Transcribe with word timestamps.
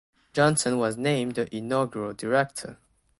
Johnson 0.33 0.79
was 0.79 0.97
named 0.97 1.35
the 1.35 1.55
inaugural 1.55 2.13
Director. 2.13 2.79